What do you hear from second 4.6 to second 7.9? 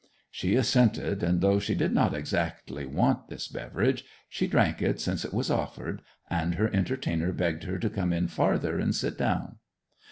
it since it was offered, and her entertainer begged her to